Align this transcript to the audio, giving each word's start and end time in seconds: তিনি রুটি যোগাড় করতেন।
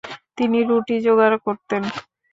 তিনি 0.37 0.59
রুটি 0.69 0.95
যোগাড় 1.05 1.37
করতেন। 1.45 1.81